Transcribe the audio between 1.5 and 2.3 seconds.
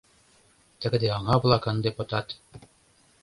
ынде пытат